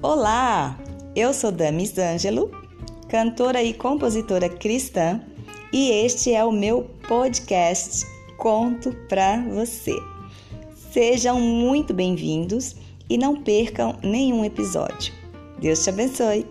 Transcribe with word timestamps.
Olá, 0.00 0.78
eu 1.16 1.34
sou 1.34 1.50
Damis 1.50 1.98
Ângelo, 1.98 2.52
cantora 3.08 3.60
e 3.64 3.74
compositora 3.74 4.48
cristã, 4.48 5.20
e 5.72 5.90
este 5.90 6.32
é 6.32 6.44
o 6.44 6.52
meu 6.52 6.84
podcast 7.08 8.06
Conto 8.36 8.92
pra 9.08 9.42
você. 9.48 9.92
Sejam 10.92 11.40
muito 11.40 11.92
bem-vindos 11.92 12.76
e 13.10 13.18
não 13.18 13.42
percam 13.42 13.98
nenhum 14.00 14.44
episódio. 14.44 15.12
Deus 15.60 15.82
te 15.82 15.90
abençoe! 15.90 16.46